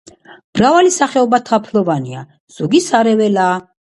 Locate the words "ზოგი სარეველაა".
2.57-3.61